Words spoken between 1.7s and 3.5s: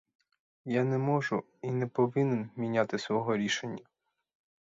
не повинен міняти свого